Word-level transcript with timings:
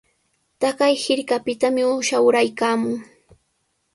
Taqay 0.59 0.93
hirkapitami 1.01 1.83
uusha 1.93 2.17
uraykaamun. 2.27 2.97